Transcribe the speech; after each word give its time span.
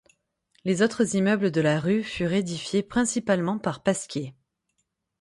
Les 0.65 0.81
autres 0.81 1.15
immeubles 1.15 1.51
de 1.51 1.61
la 1.61 1.79
rue 1.79 2.01
furent 2.03 2.33
édifiés 2.33 2.81
principalement 2.81 3.59
par 3.59 3.83
Pasquier. 3.83 4.33